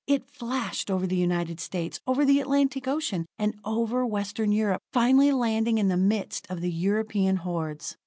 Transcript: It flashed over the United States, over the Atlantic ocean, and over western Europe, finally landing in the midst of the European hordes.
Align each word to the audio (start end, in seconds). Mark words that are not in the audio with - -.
It 0.07 0.27
flashed 0.31 0.89
over 0.89 1.05
the 1.05 1.15
United 1.15 1.59
States, 1.59 1.99
over 2.07 2.25
the 2.25 2.39
Atlantic 2.39 2.87
ocean, 2.87 3.27
and 3.37 3.53
over 3.63 4.03
western 4.03 4.51
Europe, 4.51 4.81
finally 4.91 5.31
landing 5.31 5.77
in 5.77 5.89
the 5.89 5.95
midst 5.95 6.49
of 6.49 6.59
the 6.61 6.71
European 6.71 7.35
hordes. 7.35 7.97